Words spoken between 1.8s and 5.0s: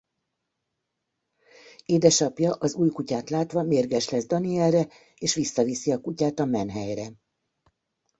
Édesapja az új kutyát látva mérges lesz Danielre